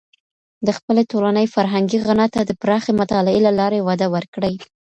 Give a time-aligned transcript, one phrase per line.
[0.65, 4.53] د خپلي ټولني فرهنګي غنا ته د پراخې مطالعې له لاري وده ورکړئ.